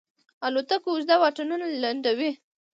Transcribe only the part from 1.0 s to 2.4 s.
واټنونه لنډوي.